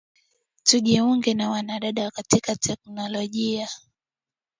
[0.63, 3.67] Tujiunge na wanadada katika teknolojia